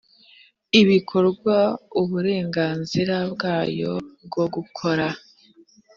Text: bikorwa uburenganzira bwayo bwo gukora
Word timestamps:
bikorwa 0.89 1.57
uburenganzira 2.01 3.15
bwayo 3.33 3.93
bwo 4.25 4.45
gukora 4.55 5.07